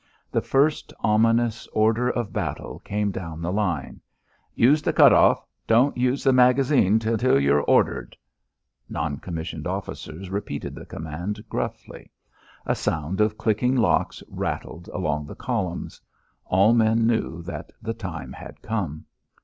The 0.31 0.41
first 0.41 0.91
ominous 1.01 1.67
order 1.73 2.09
of 2.09 2.33
battle 2.33 2.79
came 2.79 3.11
down 3.11 3.39
the 3.43 3.51
line. 3.51 4.01
"Use 4.55 4.81
the 4.81 4.91
cut 4.93 5.13
off. 5.13 5.45
Don't 5.67 5.95
use 5.95 6.23
the 6.23 6.33
magazine 6.33 6.93
until 7.05 7.39
you're 7.39 7.61
ordered." 7.61 8.17
Non 8.89 9.17
commissioned 9.17 9.67
officers 9.67 10.31
repeated 10.31 10.73
the 10.73 10.87
command 10.87 11.43
gruffly. 11.49 12.09
A 12.65 12.73
sound 12.73 13.21
of 13.21 13.37
clicking 13.37 13.75
locks 13.75 14.23
rattled 14.27 14.87
along 14.91 15.27
the 15.27 15.35
columns. 15.35 16.01
All 16.45 16.73
men 16.73 17.05
knew 17.05 17.43
that 17.43 17.69
the 17.79 17.93
time 17.93 18.33
had 18.33 18.59
come. 18.63 19.05